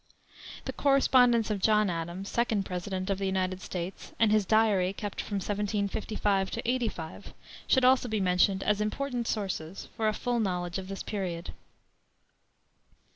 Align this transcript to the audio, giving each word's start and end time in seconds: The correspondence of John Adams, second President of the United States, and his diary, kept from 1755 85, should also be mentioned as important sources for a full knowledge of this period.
The 0.65 0.73
correspondence 0.73 1.51
of 1.51 1.59
John 1.61 1.87
Adams, 1.87 2.27
second 2.27 2.65
President 2.65 3.11
of 3.11 3.19
the 3.19 3.27
United 3.27 3.61
States, 3.61 4.13
and 4.19 4.31
his 4.31 4.47
diary, 4.47 4.93
kept 4.93 5.21
from 5.21 5.35
1755 5.35 6.57
85, 6.65 7.33
should 7.67 7.85
also 7.85 8.09
be 8.09 8.19
mentioned 8.19 8.63
as 8.63 8.81
important 8.81 9.27
sources 9.27 9.89
for 9.95 10.07
a 10.07 10.13
full 10.13 10.39
knowledge 10.39 10.79
of 10.79 10.87
this 10.87 11.03
period. 11.03 11.53